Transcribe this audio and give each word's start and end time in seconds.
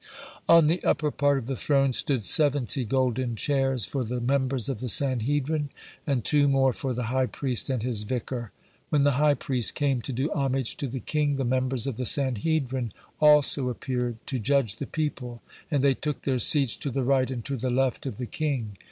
On 0.49 0.65
the 0.65 0.83
upper 0.83 1.11
part 1.11 1.37
of 1.37 1.45
the 1.45 1.55
throne 1.55 1.93
stood 1.93 2.25
seventy 2.25 2.85
golden 2.85 3.35
chairs 3.35 3.85
for 3.85 4.03
the 4.03 4.19
members 4.19 4.67
of 4.67 4.79
the 4.79 4.89
Sanhedrin, 4.89 5.69
and 6.07 6.23
two 6.25 6.47
more 6.47 6.73
for 6.73 6.91
the 6.95 7.03
high 7.13 7.27
priest 7.27 7.69
and 7.69 7.83
his 7.83 8.01
vicar. 8.01 8.51
When 8.89 9.03
the 9.03 9.17
high 9.21 9.35
priest 9.35 9.75
came 9.75 10.01
to 10.01 10.11
do 10.11 10.31
homage 10.33 10.75
to 10.77 10.87
the 10.87 11.01
king, 11.01 11.35
the 11.35 11.45
members 11.45 11.85
of 11.85 11.97
the 11.97 12.07
Sanhedrin 12.07 12.93
also 13.19 13.69
appeared, 13.69 14.17
to 14.25 14.39
judge 14.39 14.77
the 14.77 14.87
people, 14.87 15.43
and 15.69 15.83
they 15.83 15.93
took 15.93 16.23
their 16.23 16.39
seats 16.39 16.75
to 16.77 16.89
the 16.89 17.03
right 17.03 17.29
and 17.29 17.45
to 17.45 17.55
the 17.55 17.69
left 17.69 18.07
of 18.07 18.17
the 18.17 18.25
king. 18.25 18.77